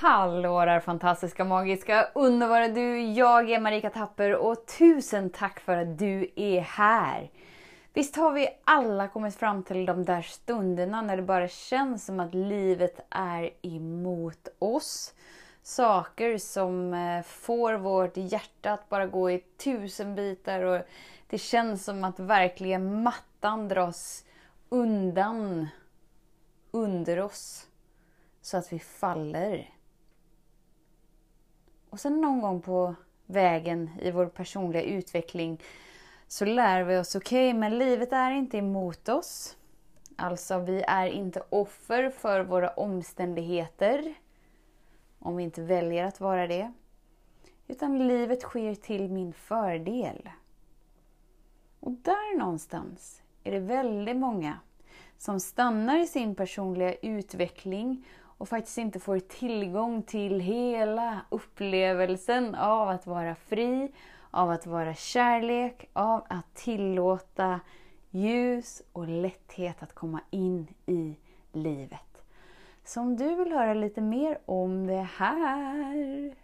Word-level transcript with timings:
Hallå 0.00 0.64
där 0.64 0.80
fantastiska, 0.80 1.44
magiska, 1.44 2.08
underbara 2.14 2.68
du! 2.68 3.00
Jag 3.00 3.50
är 3.50 3.60
Marika 3.60 3.90
Tapper 3.90 4.34
och 4.34 4.66
tusen 4.66 5.30
tack 5.30 5.60
för 5.60 5.76
att 5.76 5.98
du 5.98 6.30
är 6.36 6.60
här! 6.60 7.30
Visst 7.92 8.16
har 8.16 8.32
vi 8.32 8.48
alla 8.64 9.08
kommit 9.08 9.34
fram 9.34 9.62
till 9.62 9.86
de 9.86 10.04
där 10.04 10.22
stunderna 10.22 11.02
när 11.02 11.16
det 11.16 11.22
bara 11.22 11.48
känns 11.48 12.06
som 12.06 12.20
att 12.20 12.34
livet 12.34 13.06
är 13.10 13.50
emot 13.62 14.48
oss. 14.58 15.14
Saker 15.62 16.38
som 16.38 16.94
eh, 16.94 17.22
får 17.22 17.74
vårt 17.74 18.16
hjärta 18.16 18.72
att 18.72 18.88
bara 18.88 19.06
gå 19.06 19.30
i 19.30 19.38
tusen 19.64 20.14
bitar 20.14 20.62
och 20.62 20.80
det 21.26 21.38
känns 21.38 21.84
som 21.84 22.04
att 22.04 22.20
verkligen 22.20 23.02
mattan 23.02 23.68
dras 23.68 24.24
undan 24.68 25.68
under 26.70 27.20
oss 27.20 27.66
så 28.42 28.56
att 28.56 28.72
vi 28.72 28.78
faller. 28.78 29.77
Och 31.90 32.00
sen 32.00 32.20
någon 32.20 32.40
gång 32.40 32.60
på 32.60 32.94
vägen 33.26 33.90
i 34.00 34.10
vår 34.10 34.26
personliga 34.26 34.82
utveckling 34.82 35.62
så 36.26 36.44
lär 36.44 36.82
vi 36.82 36.96
oss, 36.96 37.14
okej, 37.14 37.48
okay, 37.48 37.60
men 37.60 37.78
livet 37.78 38.12
är 38.12 38.30
inte 38.30 38.58
emot 38.58 39.08
oss. 39.08 39.56
Alltså, 40.16 40.58
vi 40.58 40.82
är 40.82 41.06
inte 41.06 41.42
offer 41.48 42.10
för 42.10 42.40
våra 42.40 42.70
omständigheter. 42.70 44.14
Om 45.18 45.36
vi 45.36 45.42
inte 45.42 45.62
väljer 45.62 46.04
att 46.04 46.20
vara 46.20 46.46
det. 46.46 46.72
Utan 47.66 48.08
livet 48.08 48.42
sker 48.42 48.74
till 48.74 49.10
min 49.10 49.32
fördel. 49.32 50.28
Och 51.80 51.92
där 51.92 52.38
någonstans 52.38 53.22
är 53.44 53.52
det 53.52 53.60
väldigt 53.60 54.16
många 54.16 54.58
som 55.18 55.40
stannar 55.40 55.98
i 55.98 56.06
sin 56.06 56.34
personliga 56.34 56.94
utveckling 56.94 58.06
och 58.38 58.48
faktiskt 58.48 58.78
inte 58.78 59.00
får 59.00 59.18
tillgång 59.18 60.02
till 60.02 60.40
hela 60.40 61.20
upplevelsen 61.28 62.54
av 62.54 62.88
att 62.88 63.06
vara 63.06 63.34
fri, 63.34 63.92
av 64.30 64.50
att 64.50 64.66
vara 64.66 64.94
kärlek, 64.94 65.90
av 65.92 66.24
att 66.28 66.54
tillåta 66.54 67.60
ljus 68.10 68.82
och 68.92 69.08
lätthet 69.08 69.82
att 69.82 69.94
komma 69.94 70.20
in 70.30 70.66
i 70.86 71.16
livet. 71.52 72.22
Så 72.84 73.00
om 73.00 73.16
du 73.16 73.34
vill 73.34 73.52
höra 73.52 73.74
lite 73.74 74.00
mer 74.00 74.38
om 74.44 74.86
det 74.86 75.08
här, 75.16 76.34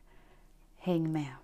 häng 0.79 1.13
med! 1.13 1.44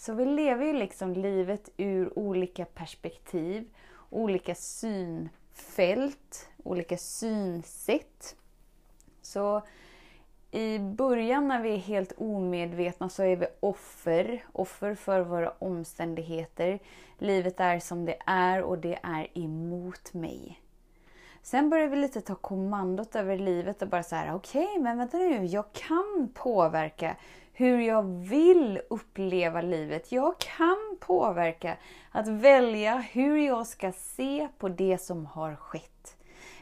Så 0.00 0.12
vi 0.12 0.24
lever 0.24 0.66
ju 0.66 0.72
liksom 0.72 1.12
livet 1.12 1.70
ur 1.76 2.18
olika 2.18 2.64
perspektiv, 2.64 3.68
olika 4.10 4.54
synfält, 4.54 6.48
olika 6.62 6.96
synsätt. 6.96 8.36
Så 9.22 9.62
i 10.50 10.78
början 10.78 11.48
när 11.48 11.62
vi 11.62 11.74
är 11.74 11.78
helt 11.78 12.12
omedvetna 12.16 13.08
så 13.08 13.22
är 13.22 13.36
vi 13.36 13.46
offer, 13.60 14.44
offer 14.52 14.94
för 14.94 15.20
våra 15.20 15.50
omständigheter. 15.58 16.78
Livet 17.18 17.60
är 17.60 17.78
som 17.78 18.04
det 18.04 18.16
är 18.26 18.62
och 18.62 18.78
det 18.78 18.98
är 19.02 19.38
emot 19.38 20.14
mig. 20.14 20.62
Sen 21.42 21.70
börjar 21.70 21.88
vi 21.88 21.96
lite 21.96 22.20
ta 22.20 22.34
kommandot 22.34 23.16
över 23.16 23.38
livet 23.38 23.82
och 23.82 23.88
bara 23.88 24.02
så 24.02 24.16
här, 24.16 24.34
okej, 24.34 24.64
okay, 24.64 24.82
men 24.82 24.98
vänta 24.98 25.18
nu, 25.18 25.44
jag 25.44 25.72
kan 25.72 26.30
påverka 26.34 27.16
hur 27.60 27.80
jag 27.80 28.02
vill 28.02 28.80
uppleva 28.90 29.60
livet. 29.60 30.12
Jag 30.12 30.38
kan 30.38 30.96
påverka 31.00 31.76
att 32.10 32.28
välja 32.28 32.96
hur 32.96 33.36
jag 33.36 33.66
ska 33.66 33.92
se 33.92 34.48
på 34.58 34.68
det 34.68 34.98
som 34.98 35.26
har 35.26 35.56
skett. 35.56 36.16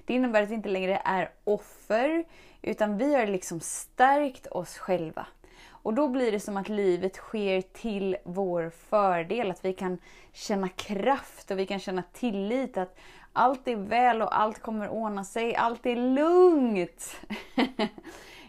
Det 0.04 0.14
innebär 0.14 0.42
att 0.42 0.50
vi 0.50 0.54
inte 0.54 0.69
längre 0.69 1.03
är 1.04 1.31
offer, 1.44 2.25
utan 2.62 2.98
vi 2.98 3.14
har 3.14 3.26
liksom 3.26 3.60
stärkt 3.60 4.47
oss 4.47 4.78
själva. 4.78 5.26
Och 5.69 5.94
då 5.94 6.09
blir 6.09 6.32
det 6.32 6.41
som 6.41 6.56
att 6.56 6.69
livet 6.69 7.16
sker 7.16 7.60
till 7.60 8.16
vår 8.25 8.70
fördel, 8.70 9.50
att 9.50 9.65
vi 9.65 9.72
kan 9.72 9.98
känna 10.32 10.69
kraft 10.69 11.50
och 11.50 11.59
vi 11.59 11.66
kan 11.66 11.78
känna 11.78 12.03
tillit 12.12 12.78
att 12.78 12.98
allt 13.32 13.69
är 13.69 13.76
väl 13.76 14.22
och 14.22 14.41
allt 14.41 14.62
kommer 14.62 14.88
ordna 14.88 15.25
sig, 15.25 15.54
allt 15.54 15.86
är 15.86 15.97
lugnt. 15.97 17.16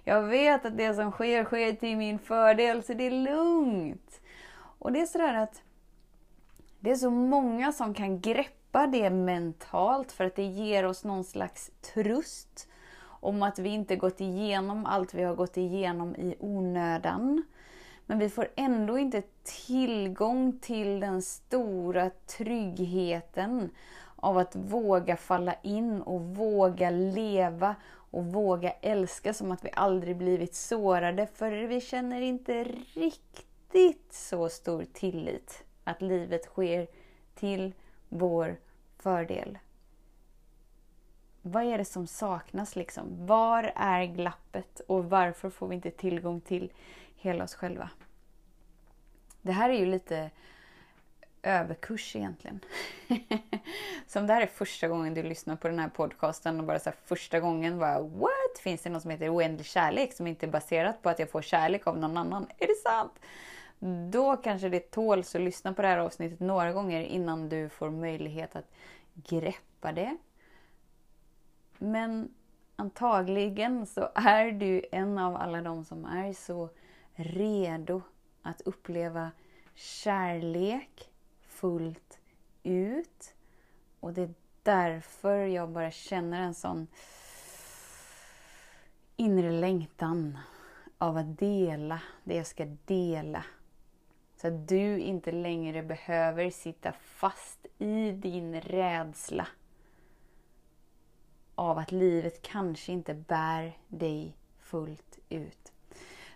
Jag 0.04 0.22
vet 0.22 0.66
att 0.66 0.78
det 0.78 0.94
som 0.94 1.12
sker, 1.12 1.44
sker 1.44 1.74
till 1.74 1.98
min 1.98 2.20
fördel, 2.20 2.84
så 2.84 2.94
det 2.94 3.08
är 3.08 3.12
lugnt. 3.12 4.22
Och 4.80 4.92
det 4.92 5.02
är 5.02 5.06
sådär 5.06 5.34
att 5.34 5.62
det 6.80 6.92
är 6.92 6.96
så 6.96 7.10
många 7.10 7.72
som 7.72 7.94
kan 7.94 8.22
greppa 8.22 8.88
det 8.88 9.10
mentalt 9.10 10.12
för 10.12 10.26
att 10.26 10.36
det 10.36 10.44
ger 10.44 10.86
oss 10.86 11.04
någon 11.04 11.24
slags 11.24 11.72
tröst 11.94 12.68
om 13.02 13.44
att 13.44 13.60
vi 13.60 13.70
inte 13.70 13.96
gått 13.96 14.22
igenom 14.22 14.86
allt 14.86 15.14
vi 15.14 15.24
har 15.24 15.36
gått 15.36 15.58
igenom 15.58 16.16
i 16.16 16.36
onödan. 16.40 17.44
Men 18.06 18.20
vi 18.20 18.30
får 18.30 18.48
ändå 18.56 18.98
inte 18.98 19.24
tillgång 19.68 20.60
till 20.62 21.00
den 21.00 21.22
stora 21.22 22.10
tryggheten 22.10 23.70
av 24.16 24.38
att 24.38 24.56
våga 24.56 25.18
falla 25.18 25.54
in 25.62 26.02
och 26.02 26.22
våga 26.22 26.90
leva 26.90 27.76
och 28.12 28.26
våga 28.26 28.72
älska 28.72 29.34
som 29.34 29.52
att 29.52 29.66
vi 29.66 29.70
aldrig 29.74 30.18
blivit 30.18 30.56
sårade 30.56 31.28
för 31.28 31.52
vi 31.52 31.82
känner 31.82 32.22
inte 32.22 32.64
riktigt 32.94 34.14
så 34.14 34.50
stor 34.50 34.86
tillit 34.94 35.64
att 35.84 36.02
livet 36.02 36.46
sker 36.46 36.88
till 37.36 37.74
vår 38.10 38.56
fördel. 38.98 39.58
Vad 41.42 41.64
är 41.64 41.78
det 41.78 41.86
som 41.86 42.08
saknas 42.08 42.76
liksom? 42.76 43.26
Var 43.26 43.72
är 43.76 44.06
glappet 44.06 44.82
och 44.88 45.10
varför 45.10 45.50
får 45.50 45.68
vi 45.68 45.76
inte 45.76 45.92
tillgång 45.92 46.42
till 46.42 46.72
hela 47.16 47.44
oss 47.44 47.56
själva? 47.56 47.90
Det 49.42 49.52
här 49.52 49.70
är 49.70 49.80
ju 49.80 49.86
lite 49.86 50.32
överkurs 51.44 52.16
egentligen. 52.16 52.60
så 54.08 54.20
om 54.20 54.28
det 54.28 54.34
här 54.34 54.42
är 54.42 54.48
första 54.48 54.88
gången 54.88 55.14
du 55.14 55.24
lyssnar 55.24 55.56
på 55.56 55.68
den 55.68 55.80
här 55.80 55.90
podcasten 55.90 56.60
och 56.60 56.66
bara 56.66 56.80
så 56.80 56.92
första 57.06 57.40
gången 57.40 57.80
bara 57.80 58.02
What? 58.02 58.60
Finns 58.64 58.82
det 58.82 58.90
något 58.90 59.02
som 59.02 59.12
heter 59.12 59.36
oändlig 59.36 59.66
kärlek 59.66 60.14
som 60.14 60.28
inte 60.28 60.46
är 60.46 60.52
baserat 60.52 61.02
på 61.02 61.10
att 61.10 61.20
jag 61.20 61.32
får 61.32 61.42
kärlek 61.42 61.88
av 61.88 61.98
någon 61.98 62.18
annan? 62.18 62.48
Är 62.58 62.68
det 62.68 62.90
sant? 62.90 63.20
Då 64.12 64.38
kanske 64.38 64.70
det 64.70 64.92
tåls 64.92 65.36
att 65.36 65.42
lyssna 65.42 65.74
på 65.74 65.82
det 65.82 65.88
här 65.88 65.98
avsnittet 65.98 66.40
några 66.40 66.74
gånger 66.74 67.02
innan 67.02 67.50
du 67.50 67.70
får 67.70 67.90
möjlighet 67.90 68.56
att 68.56 68.72
greppa 69.14 69.92
det. 69.92 70.18
Men 71.78 72.34
antagligen 72.76 73.86
så 73.86 74.10
är 74.16 74.52
du 74.52 74.86
en 74.92 75.18
av 75.18 75.36
alla 75.36 75.62
de 75.62 75.86
som 75.86 76.06
är 76.06 76.34
så 76.34 76.70
redo 77.16 78.02
att 78.42 78.62
uppleva 78.62 79.32
kärlek, 79.76 81.10
fullt 81.60 82.20
ut. 82.64 83.34
Och 84.00 84.14
det 84.14 84.22
är 84.22 84.34
därför 84.64 85.38
jag 85.38 85.70
bara 85.70 85.92
känner 85.92 86.42
en 86.42 86.54
sån 86.54 86.88
inre 89.16 89.52
längtan 89.52 90.38
av 90.98 91.18
att 91.18 91.38
dela 91.38 92.02
det 92.24 92.36
jag 92.36 92.48
ska 92.48 92.66
dela. 92.86 93.46
Så 94.36 94.48
att 94.48 94.68
du 94.68 95.00
inte 95.00 95.32
längre 95.32 95.84
behöver 95.84 96.50
sitta 96.50 96.92
fast 96.92 97.66
i 97.78 98.12
din 98.12 98.62
rädsla 98.62 99.48
av 101.56 101.78
att 101.78 101.92
livet 101.92 102.42
kanske 102.42 102.92
inte 102.92 103.14
bär 103.14 103.78
dig 103.88 104.38
fullt 104.60 105.20
ut. 105.30 105.72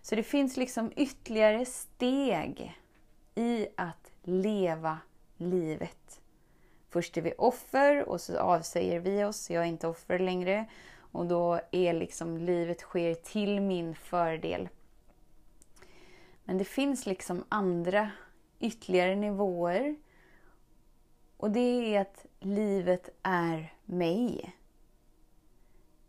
Så 0.02 0.16
det 0.16 0.24
finns 0.24 0.58
liksom 0.58 0.92
ytterligare 0.96 1.66
steg 1.66 2.80
i 3.36 3.68
att 3.78 4.12
leva 4.24 5.00
livet. 5.38 6.22
Först 6.90 7.18
är 7.18 7.22
vi 7.22 7.34
offer 7.38 8.10
och 8.10 8.22
så 8.22 8.40
avsäger 8.40 9.00
vi 9.00 9.24
oss, 9.24 9.50
jag 9.50 9.64
är 9.64 9.68
inte 9.68 9.88
offer 9.88 10.20
längre. 10.20 10.66
Och 10.96 11.26
då 11.26 11.60
är 11.72 11.94
liksom 11.94 12.38
livet 12.38 12.80
sker 12.80 13.14
till 13.14 13.62
min 13.62 13.96
fördel. 13.96 14.70
Men 16.44 16.58
det 16.58 16.66
finns 16.66 17.06
liksom 17.06 17.46
andra 17.50 18.12
ytterligare 18.60 19.16
nivåer. 19.16 19.96
Och 21.38 21.52
det 21.52 21.96
är 21.96 22.02
att 22.02 22.26
livet 22.40 23.10
är 23.24 23.74
mig. 23.86 24.56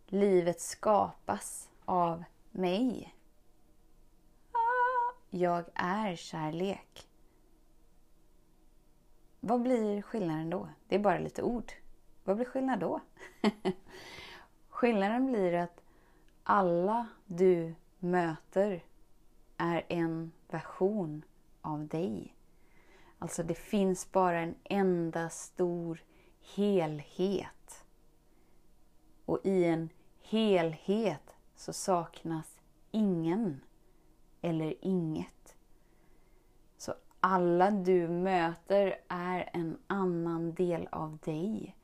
Livet 0.07 0.61
skapas 0.61 1.69
av 1.85 2.25
mig. 2.51 3.15
Ah, 4.53 5.15
jag 5.31 5.65
är 5.75 6.17
kärlek. 6.17 7.09
Vad 9.47 9.63
blir 9.63 10.03
skillnaden 10.03 10.51
då? 10.51 10.69
Det 10.89 10.95
är 10.95 10.99
bara 10.99 11.19
lite 11.19 11.43
ord. 11.43 11.73
Vad 12.25 12.37
blir 12.37 12.47
skillnaden 12.47 12.81
då? 12.81 13.01
skillnaden 14.69 15.27
blir 15.27 15.53
att 15.53 15.81
alla 16.43 17.07
du 17.27 17.75
möter 17.99 18.85
är 19.57 19.85
en 19.89 20.33
version 20.49 21.25
av 21.61 21.87
dig. 21.87 22.35
Alltså 23.19 23.43
det 23.43 23.55
finns 23.55 24.13
bara 24.13 24.41
en 24.41 24.55
enda 24.65 25.31
stor 25.31 26.03
helhet. 26.55 27.85
Och 29.25 29.41
i 29.45 29.65
en 29.65 29.89
helhet 30.23 31.37
så 31.57 31.73
saknas 31.73 32.61
ingen 32.91 33.61
eller 34.41 34.75
inget. 34.81 35.34
Alla 37.27 37.71
du 37.71 38.09
möter 38.09 38.97
är 39.09 39.51
en 39.53 39.79
annan 39.87 40.55
del 40.55 40.89
av 40.93 41.19
dig. 41.25 41.77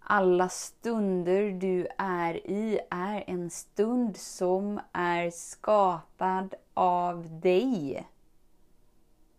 Alla 0.00 0.48
stunder 0.48 1.50
du 1.50 1.88
är 1.98 2.34
i 2.34 2.80
är 2.90 3.24
en 3.26 3.50
stund 3.50 4.16
som 4.16 4.80
är 4.92 5.30
skapad 5.30 6.54
av 6.74 7.40
dig. 7.40 8.06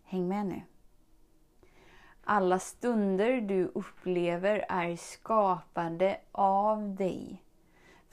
Häng 0.04 0.28
med 0.28 0.46
nu. 0.46 0.62
Alla 2.24 2.58
stunder 2.58 3.40
du 3.40 3.64
upplever 3.74 4.66
är 4.68 4.96
skapade 4.96 6.20
av 6.32 6.94
dig. 6.94 7.42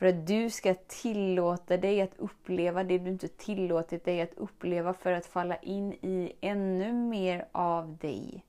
För 0.01 0.07
att 0.07 0.27
du 0.27 0.49
ska 0.49 0.75
tillåta 0.87 1.77
dig 1.77 2.01
att 2.01 2.17
uppleva 2.17 2.83
det 2.83 2.97
du 2.97 3.09
inte 3.09 3.27
tillåtit 3.27 4.05
dig 4.05 4.21
att 4.21 4.33
uppleva 4.37 4.93
för 4.93 5.11
att 5.11 5.25
falla 5.25 5.57
in 5.57 5.93
i 5.93 6.33
ännu 6.41 6.93
mer 6.93 7.47
av 7.51 7.97
dig. 7.97 8.45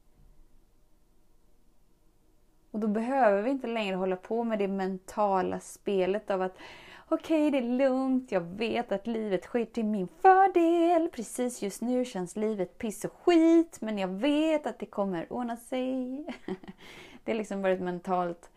Och 2.71 2.81
då 2.81 2.89
behöver 2.89 3.43
vi 3.43 3.51
inte 3.51 3.67
längre 3.67 3.97
hålla 3.97 4.17
på 4.17 4.45
med 4.45 4.59
det 4.59 4.69
mentala 4.69 5.61
spelet 5.61 6.31
av 6.31 6.43
att 6.43 6.57
okej, 7.09 7.49
okay, 7.49 7.61
det 7.61 7.67
är 7.67 7.71
lugnt, 7.79 8.33
jag 8.33 8.41
vet 8.41 8.93
att 8.93 9.07
livet 9.07 9.45
sker 9.45 9.65
till 9.65 9.85
min 9.85 10.09
fördel. 10.09 11.09
Precis 11.09 11.63
just 11.63 11.83
nu 11.83 12.05
känns 12.05 12.37
livet 12.37 12.79
piss 12.79 13.05
och 13.05 13.13
skit, 13.13 13.81
men 13.81 13.99
jag 13.99 14.09
vet 14.09 14.67
att 14.67 14.79
det 14.79 14.87
kommer 14.87 15.33
ordna 15.33 15.57
sig. 15.57 16.25
Det 17.25 17.33
är 17.33 17.37
liksom 17.37 17.63
bara 17.63 17.73
ett 17.73 17.81
mentalt 17.81 18.51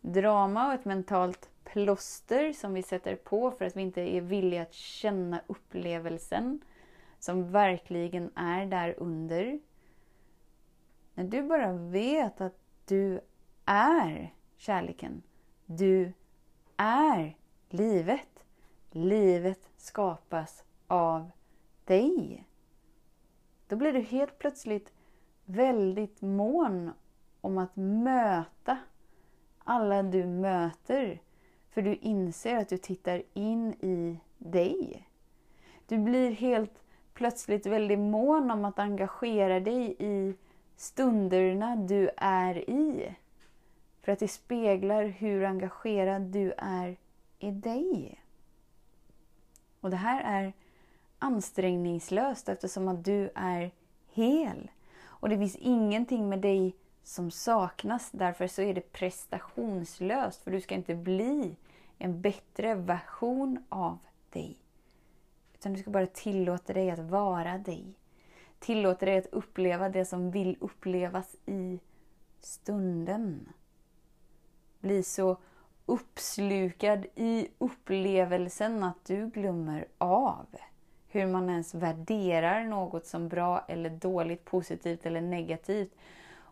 drama 0.00 0.66
och 0.66 0.74
ett 0.74 0.84
mentalt 0.84 1.49
plåster 1.64 2.52
som 2.52 2.74
vi 2.74 2.82
sätter 2.82 3.16
på 3.16 3.50
för 3.50 3.64
att 3.64 3.76
vi 3.76 3.82
inte 3.82 4.00
är 4.00 4.20
villiga 4.20 4.62
att 4.62 4.72
känna 4.72 5.40
upplevelsen 5.46 6.60
som 7.18 7.52
verkligen 7.52 8.30
är 8.34 8.66
där 8.66 8.94
under. 8.98 9.60
När 11.14 11.24
du 11.24 11.42
bara 11.42 11.72
vet 11.72 12.40
att 12.40 12.58
du 12.84 13.20
är 13.64 14.34
kärleken. 14.56 15.22
Du 15.66 16.12
är 16.76 17.36
livet. 17.68 18.44
Livet 18.90 19.70
skapas 19.76 20.64
av 20.86 21.30
dig. 21.84 22.44
Då 23.68 23.76
blir 23.76 23.92
du 23.92 24.00
helt 24.00 24.38
plötsligt 24.38 24.92
väldigt 25.44 26.20
mån 26.20 26.90
om 27.40 27.58
att 27.58 27.76
möta 27.76 28.78
alla 29.58 30.02
du 30.02 30.26
möter. 30.26 31.20
För 31.70 31.82
du 31.82 31.94
inser 31.94 32.56
att 32.56 32.68
du 32.68 32.78
tittar 32.78 33.22
in 33.34 33.72
i 33.72 34.18
dig. 34.38 35.08
Du 35.86 35.98
blir 35.98 36.30
helt 36.30 36.82
plötsligt 37.14 37.66
väldigt 37.66 37.98
mån 37.98 38.50
om 38.50 38.64
att 38.64 38.78
engagera 38.78 39.60
dig 39.60 39.96
i 39.98 40.34
stunderna 40.76 41.76
du 41.76 42.10
är 42.16 42.70
i. 42.70 43.14
För 44.00 44.12
att 44.12 44.18
det 44.18 44.28
speglar 44.28 45.04
hur 45.04 45.44
engagerad 45.44 46.22
du 46.22 46.52
är 46.58 46.96
i 47.38 47.50
dig. 47.50 48.20
Och 49.80 49.90
det 49.90 49.96
här 49.96 50.22
är 50.24 50.52
ansträngningslöst 51.18 52.48
eftersom 52.48 52.88
att 52.88 53.04
du 53.04 53.30
är 53.34 53.70
hel. 54.12 54.70
Och 55.02 55.28
det 55.28 55.38
finns 55.38 55.56
ingenting 55.56 56.28
med 56.28 56.38
dig 56.38 56.76
som 57.02 57.30
saknas. 57.30 58.10
Därför 58.12 58.46
så 58.46 58.62
är 58.62 58.74
det 58.74 58.92
prestationslöst. 58.92 60.42
För 60.42 60.50
du 60.50 60.60
ska 60.60 60.74
inte 60.74 60.94
bli 60.94 61.56
en 61.98 62.20
bättre 62.20 62.74
version 62.74 63.64
av 63.68 63.98
dig. 64.30 64.56
Utan 65.54 65.72
du 65.72 65.80
ska 65.80 65.90
bara 65.90 66.06
tillåta 66.06 66.72
dig 66.72 66.90
att 66.90 66.98
vara 66.98 67.58
dig. 67.58 67.94
Tillåta 68.58 69.06
dig 69.06 69.18
att 69.18 69.26
uppleva 69.26 69.88
det 69.88 70.04
som 70.04 70.30
vill 70.30 70.56
upplevas 70.60 71.36
i 71.46 71.80
stunden. 72.40 73.52
Bli 74.80 75.02
så 75.02 75.36
uppslukad 75.86 77.06
i 77.14 77.48
upplevelsen 77.58 78.84
att 78.84 79.04
du 79.04 79.26
glömmer 79.26 79.88
av 79.98 80.46
hur 81.08 81.26
man 81.26 81.50
ens 81.50 81.74
värderar 81.74 82.64
något 82.64 83.06
som 83.06 83.28
bra 83.28 83.64
eller 83.68 83.90
dåligt, 83.90 84.44
positivt 84.44 85.06
eller 85.06 85.20
negativt. 85.20 85.92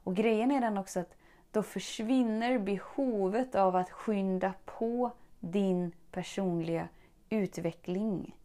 Och 0.09 0.17
grejen 0.17 0.51
är 0.51 0.61
den 0.61 0.79
också 0.79 1.01
att 1.01 1.17
då 1.53 1.63
försvinner 1.63 2.59
behovet 2.59 3.55
av 3.55 3.77
att 3.77 3.91
skynda 3.91 4.55
på 4.65 5.11
din 5.41 5.93
personliga 6.11 6.89
utveckling. 7.31 8.37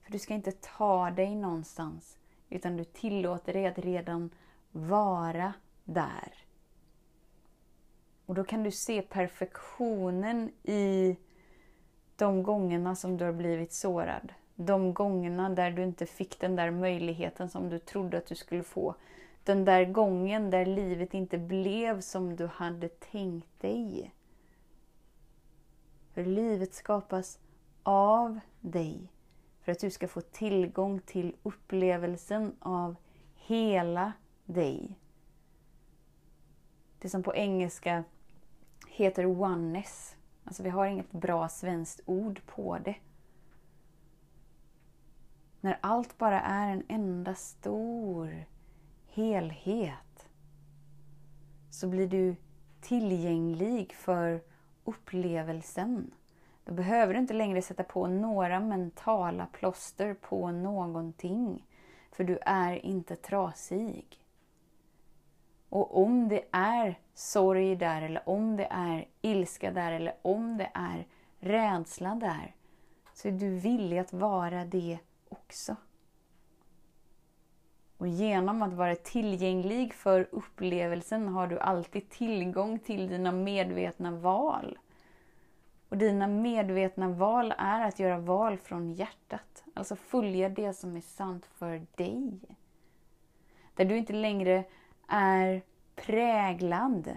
För 0.00 0.12
du 0.12 0.18
ska 0.18 0.34
inte 0.34 0.52
ta 0.52 1.10
dig 1.10 1.34
någonstans, 1.34 2.18
utan 2.48 2.76
du 2.76 2.84
tillåter 2.84 3.52
dig 3.52 3.66
att 3.66 3.78
redan 3.78 4.30
vara 4.72 5.52
där. 5.84 6.34
Och 8.26 8.34
då 8.34 8.44
kan 8.44 8.62
du 8.62 8.70
se 8.70 9.02
perfektionen 9.02 10.50
i 10.62 11.16
de 12.16 12.42
gångerna 12.42 12.94
som 12.94 13.16
du 13.16 13.24
har 13.24 13.32
blivit 13.32 13.72
sårad. 13.72 14.32
De 14.54 14.94
gångerna 14.94 15.48
där 15.50 15.70
du 15.70 15.82
inte 15.82 16.06
fick 16.06 16.40
den 16.40 16.56
där 16.56 16.70
möjligheten 16.70 17.48
som 17.48 17.68
du 17.68 17.78
trodde 17.78 18.18
att 18.18 18.26
du 18.26 18.34
skulle 18.34 18.62
få. 18.62 18.94
Den 19.48 19.64
där 19.64 19.84
gången 19.84 20.50
där 20.50 20.66
livet 20.66 21.14
inte 21.14 21.38
blev 21.38 22.00
som 22.00 22.36
du 22.36 22.46
hade 22.46 22.88
tänkt 22.88 23.60
dig. 23.60 24.14
För 26.12 26.24
livet 26.24 26.74
skapas 26.74 27.38
av 27.82 28.40
dig. 28.60 29.12
För 29.60 29.72
att 29.72 29.80
du 29.80 29.90
ska 29.90 30.08
få 30.08 30.20
tillgång 30.20 31.00
till 31.00 31.36
upplevelsen 31.42 32.56
av 32.58 32.96
hela 33.34 34.12
dig. 34.44 34.98
Det 36.98 37.08
som 37.08 37.22
på 37.22 37.34
engelska 37.34 38.04
heter 38.88 39.26
oneness. 39.26 40.16
Alltså 40.44 40.62
vi 40.62 40.70
har 40.70 40.86
inget 40.86 41.12
bra 41.12 41.48
svenskt 41.48 42.00
ord 42.06 42.40
på 42.46 42.78
det. 42.78 42.96
När 45.60 45.78
allt 45.80 46.18
bara 46.18 46.40
är 46.40 46.68
en 46.68 46.82
enda 46.88 47.34
stor 47.34 48.44
helhet 49.18 50.28
så 51.70 51.88
blir 51.88 52.06
du 52.06 52.36
tillgänglig 52.80 53.94
för 53.94 54.40
upplevelsen. 54.84 56.10
Då 56.64 56.74
behöver 56.74 57.14
du 57.14 57.20
inte 57.20 57.34
längre 57.34 57.62
sätta 57.62 57.84
på 57.84 58.06
några 58.06 58.60
mentala 58.60 59.46
plåster 59.46 60.14
på 60.14 60.50
någonting. 60.50 61.66
För 62.12 62.24
du 62.24 62.38
är 62.42 62.86
inte 62.86 63.16
trasig. 63.16 64.06
Och 65.68 66.02
om 66.02 66.28
det 66.28 66.44
är 66.50 66.98
sorg 67.14 67.76
där, 67.76 68.02
eller 68.02 68.28
om 68.28 68.56
det 68.56 68.68
är 68.70 69.08
ilska 69.22 69.72
där, 69.72 69.92
eller 69.92 70.14
om 70.22 70.56
det 70.56 70.70
är 70.74 71.06
rädsla 71.38 72.14
där, 72.14 72.54
så 73.14 73.28
är 73.28 73.32
du 73.32 73.50
villig 73.50 73.98
att 73.98 74.12
vara 74.12 74.64
det 74.64 74.98
också. 75.28 75.76
Och 77.98 78.08
genom 78.08 78.62
att 78.62 78.72
vara 78.72 78.96
tillgänglig 78.96 79.94
för 79.94 80.28
upplevelsen 80.32 81.28
har 81.28 81.46
du 81.46 81.58
alltid 81.58 82.10
tillgång 82.10 82.78
till 82.78 83.08
dina 83.08 83.32
medvetna 83.32 84.10
val. 84.10 84.78
Och 85.88 85.96
dina 85.98 86.26
medvetna 86.26 87.08
val 87.08 87.54
är 87.58 87.80
att 87.88 87.98
göra 87.98 88.18
val 88.18 88.58
från 88.58 88.92
hjärtat. 88.92 89.64
Alltså 89.74 89.96
följa 89.96 90.48
det 90.48 90.72
som 90.72 90.96
är 90.96 91.00
sant 91.00 91.46
för 91.46 91.86
dig. 91.96 92.40
Där 93.74 93.84
du 93.84 93.96
inte 93.96 94.12
längre 94.12 94.64
är 95.08 95.62
präglad 95.96 97.16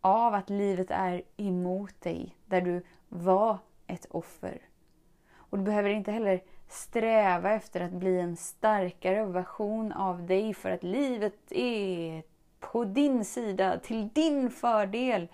av 0.00 0.34
att 0.34 0.50
livet 0.50 0.90
är 0.90 1.22
emot 1.36 2.00
dig, 2.00 2.36
där 2.46 2.60
du 2.60 2.82
var 3.08 3.58
ett 3.86 4.06
offer. 4.10 4.62
Och 5.34 5.58
du 5.58 5.64
behöver 5.64 5.90
inte 5.90 6.12
heller 6.12 6.42
sträva 6.72 7.50
efter 7.50 7.80
att 7.80 7.92
bli 7.92 8.20
en 8.20 8.36
starkare 8.36 9.24
version 9.24 9.92
av 9.92 10.26
dig 10.26 10.54
för 10.54 10.70
att 10.70 10.82
livet 10.82 11.52
är 11.52 12.22
på 12.60 12.84
din 12.84 13.24
sida, 13.24 13.78
till 13.78 14.08
din 14.08 14.50
fördel. 14.50 15.28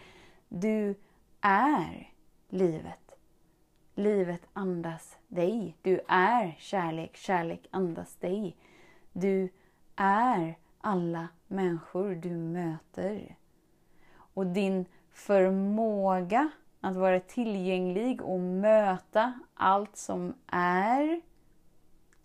Du 0.48 0.94
är 1.40 2.12
livet. 2.48 3.14
Livet 3.94 4.42
andas 4.52 5.18
dig. 5.28 5.76
Du 5.82 6.00
är 6.08 6.56
kärlek. 6.58 7.16
Kärlek 7.16 7.66
andas 7.70 8.16
dig. 8.16 8.56
Du 9.12 9.48
är 9.96 10.58
alla 10.80 11.28
människor 11.46 12.14
du 12.14 12.30
möter. 12.30 13.36
Och 14.34 14.46
din 14.46 14.84
förmåga 15.12 16.50
att 16.80 16.96
vara 16.96 17.20
tillgänglig 17.20 18.22
och 18.22 18.40
möta 18.40 19.32
allt 19.54 19.96
som 19.96 20.34
är 20.46 21.20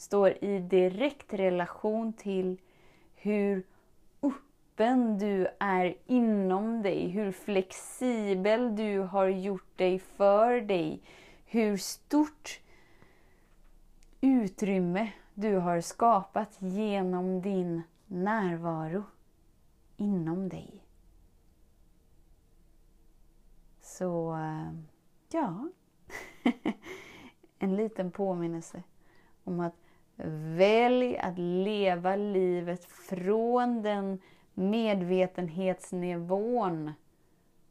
står 0.04 0.44
i 0.44 0.60
direkt 0.60 1.34
relation 1.34 2.14
till 2.14 2.58
hur 3.16 3.64
öppen 4.22 5.18
du 5.18 5.48
är 5.60 5.96
inom 6.06 6.82
dig, 6.82 7.08
hur 7.08 7.32
flexibel 7.32 8.76
du 8.76 9.00
har 9.00 9.28
gjort 9.28 9.78
dig 9.78 10.00
för 10.00 10.62
dig, 10.62 11.02
hur 11.46 11.78
stort 11.78 12.62
utrymme 14.22 15.12
du 15.34 15.56
har 15.56 15.82
skapat 15.82 16.58
genom 16.60 17.42
din 17.42 17.82
närvaro 18.08 19.04
inom 19.98 20.50
dig. 20.50 20.86
Så, 23.82 24.36
eh, 24.36 24.74
ja. 25.32 25.70
en 27.60 27.76
liten 27.76 28.12
påminnelse 28.12 28.84
om 29.44 29.60
att 29.60 29.76
välj 30.56 31.18
att 31.18 31.38
leva 31.38 32.16
livet 32.16 32.86
från 32.86 33.82
den 33.82 34.20
medvetenhetsnivån 34.54 36.92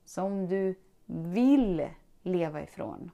som 0.05 0.49
du 0.49 0.75
vill 1.07 1.89
leva 2.23 2.63
ifrån. 2.63 3.11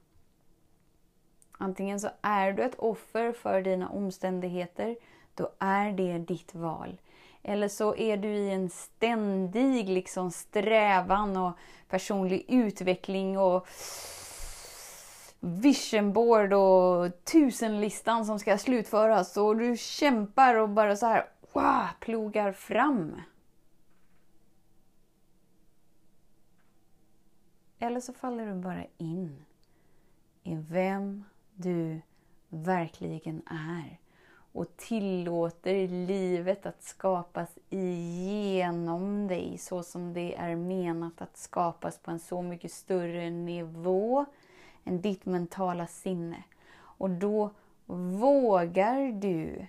Antingen 1.51 1.99
så 1.99 2.09
är 2.21 2.51
du 2.51 2.63
ett 2.63 2.79
offer 2.79 3.31
för 3.31 3.61
dina 3.61 3.89
omständigheter, 3.89 4.95
då 5.35 5.49
är 5.59 5.91
det 5.91 6.17
ditt 6.17 6.55
val. 6.55 7.01
Eller 7.43 7.67
så 7.67 7.95
är 7.95 8.17
du 8.17 8.27
i 8.27 8.49
en 8.49 8.69
ständig 8.69 9.89
liksom 9.89 10.31
strävan 10.31 11.37
och 11.37 11.53
personlig 11.89 12.45
utveckling 12.47 13.37
och 13.37 13.67
vision 15.39 16.13
board 16.13 16.53
och 16.53 17.23
tusenlistan 17.23 18.25
som 18.25 18.39
ska 18.39 18.57
slutföras. 18.57 19.37
Och 19.37 19.57
du 19.57 19.77
kämpar 19.77 20.55
och 20.55 20.69
bara 20.69 20.95
så 20.95 21.05
här 21.05 21.25
wow, 21.53 21.87
plogar 21.99 22.51
fram. 22.51 23.21
Eller 27.79 27.99
så 27.99 28.13
faller 28.13 28.45
du 28.45 28.53
bara 28.53 28.85
in 28.97 29.45
i 30.43 30.55
vem 30.55 31.23
du 31.53 32.01
verkligen 32.49 33.41
är 33.47 33.99
och 34.51 34.77
tillåter 34.77 35.87
livet 35.87 36.65
att 36.65 36.83
skapas 36.83 37.49
igenom 37.69 39.27
dig 39.27 39.57
så 39.57 39.83
som 39.83 40.13
det 40.13 40.35
är 40.35 40.55
menat 40.55 41.21
att 41.21 41.37
skapas 41.37 41.97
på 41.97 42.11
en 42.11 42.19
så 42.19 42.41
mycket 42.41 42.71
större 42.71 43.29
nivå 43.29 44.25
än 44.89 45.01
ditt 45.01 45.25
mentala 45.25 45.87
sinne. 45.87 46.43
Och 46.79 47.09
då 47.09 47.51
vågar 47.85 49.11
du 49.11 49.67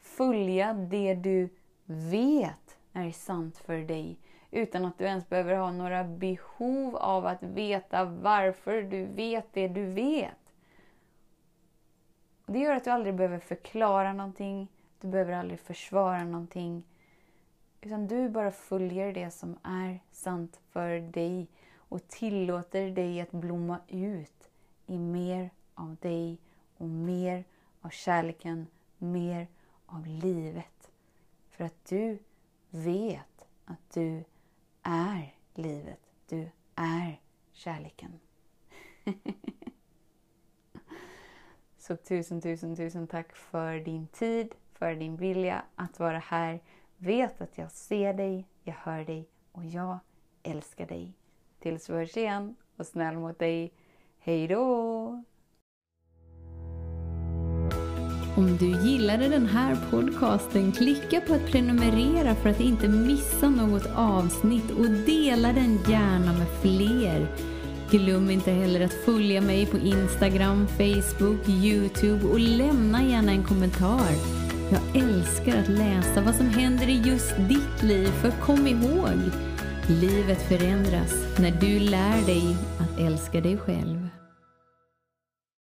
följa 0.00 0.72
det 0.72 1.14
du 1.14 1.48
vet 1.84 2.78
är 2.92 3.10
sant 3.10 3.58
för 3.58 3.78
dig 3.78 4.18
utan 4.50 4.84
att 4.84 4.98
du 4.98 5.04
ens 5.04 5.28
behöver 5.28 5.56
ha 5.56 5.72
några 5.72 6.04
behov 6.04 6.96
av 6.96 7.26
att 7.26 7.42
veta 7.42 8.04
varför 8.04 8.82
du 8.82 9.04
vet 9.04 9.46
det 9.52 9.68
du 9.68 9.86
vet. 9.86 10.52
Det 12.46 12.58
gör 12.58 12.76
att 12.76 12.84
du 12.84 12.90
aldrig 12.90 13.14
behöver 13.14 13.38
förklara 13.38 14.12
någonting, 14.12 14.68
du 15.00 15.08
behöver 15.08 15.32
aldrig 15.32 15.60
försvara 15.60 16.24
någonting. 16.24 16.82
Utan 17.80 18.06
du 18.06 18.28
bara 18.28 18.50
följer 18.50 19.12
det 19.12 19.30
som 19.30 19.58
är 19.62 20.00
sant 20.10 20.60
för 20.70 21.00
dig 21.00 21.48
och 21.88 22.08
tillåter 22.08 22.90
dig 22.90 23.20
att 23.20 23.30
blomma 23.30 23.78
ut 23.88 24.50
i 24.86 24.98
mer 24.98 25.50
av 25.74 25.96
dig 25.96 26.38
och 26.76 26.88
mer 26.88 27.44
av 27.80 27.90
kärleken, 27.90 28.66
mer 28.98 29.48
av 29.86 30.06
livet. 30.06 30.90
För 31.50 31.64
att 31.64 31.84
du 31.84 32.18
vet 32.70 33.48
att 33.64 33.90
du 33.94 34.24
är 34.82 35.34
livet. 35.54 36.00
Du 36.28 36.50
är 36.74 37.20
kärleken. 37.52 38.20
Så 41.78 41.96
tusen, 41.96 42.40
tusen, 42.40 42.76
tusen 42.76 43.06
tack 43.06 43.36
för 43.36 43.78
din 43.78 44.06
tid, 44.06 44.54
för 44.72 44.94
din 44.94 45.16
vilja 45.16 45.64
att 45.74 45.98
vara 45.98 46.18
här. 46.18 46.60
Vet 46.96 47.40
att 47.40 47.58
jag 47.58 47.72
ser 47.72 48.14
dig, 48.14 48.48
jag 48.62 48.74
hör 48.74 49.04
dig 49.04 49.28
och 49.52 49.64
jag 49.64 49.98
älskar 50.42 50.86
dig. 50.86 51.12
Tills 51.66 51.90
vi 51.90 51.94
hörs 51.94 52.16
igen 52.16 52.54
och 52.76 52.86
snäll 52.86 53.16
mot 53.16 53.38
dig. 53.38 53.72
Hej 54.18 54.48
då! 54.48 55.24
Om 58.36 58.56
du 58.60 58.66
gillade 58.88 59.28
den 59.28 59.46
här 59.46 59.76
podcasten, 59.90 60.72
klicka 60.72 61.20
på 61.20 61.34
att 61.34 61.46
prenumerera 61.46 62.34
för 62.34 62.50
att 62.50 62.60
inte 62.60 62.88
missa 62.88 63.50
något 63.50 63.86
avsnitt 63.96 64.70
och 64.70 64.90
dela 64.90 65.52
den 65.52 65.78
gärna 65.88 66.32
med 66.32 66.48
fler. 66.62 67.26
Glöm 67.90 68.30
inte 68.30 68.50
heller 68.50 68.80
att 68.80 69.04
följa 69.04 69.40
mig 69.40 69.66
på 69.66 69.78
Instagram, 69.78 70.66
Facebook, 70.66 71.48
Youtube 71.48 72.26
och 72.26 72.40
lämna 72.40 73.02
gärna 73.02 73.32
en 73.32 73.44
kommentar. 73.44 74.12
Jag 74.72 75.02
älskar 75.02 75.56
att 75.60 75.68
läsa 75.68 76.20
vad 76.20 76.34
som 76.34 76.46
händer 76.46 76.88
i 76.88 77.02
just 77.04 77.36
ditt 77.36 77.82
liv, 77.82 78.06
för 78.06 78.30
kom 78.30 78.66
ihåg, 78.66 79.45
livet 79.88 80.48
förändras 80.48 81.38
när 81.38 81.50
du 81.50 81.78
lär 81.78 82.26
dig 82.26 82.56
att 82.78 82.98
älska 82.98 83.40
dig 83.40 83.56
själv. 83.56 84.05